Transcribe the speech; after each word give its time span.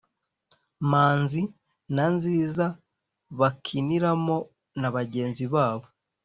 manzi 0.91 1.41
na 1.95 2.05
nziza 2.15 2.65
bakiniramo 3.39 4.37
na 4.81 4.89
bagenzi 4.95 5.45
babo. 5.53 5.85